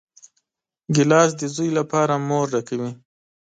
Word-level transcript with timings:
ګیلاس 0.95 1.31
د 1.39 1.41
زوی 1.55 1.69
لپاره 1.79 2.13
مور 2.27 2.45
ډکوي. 2.53 2.89